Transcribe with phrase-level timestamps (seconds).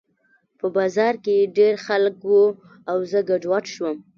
[0.59, 2.45] په بازار کې ډېر خلک وو
[2.91, 3.97] او زه ګډوډ شوم